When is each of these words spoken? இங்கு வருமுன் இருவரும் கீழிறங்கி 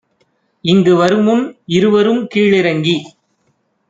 இங்கு 0.63 0.93
வருமுன் 0.95 1.43
இருவரும் 1.67 2.21
கீழிறங்கி 2.35 2.95